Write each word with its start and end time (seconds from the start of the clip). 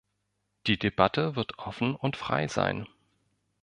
Die 0.65 0.79
Debatte 0.79 1.35
wird 1.35 1.59
offen 1.59 1.93
und 1.95 2.17
frei 2.17 2.47
sein. 2.47 2.87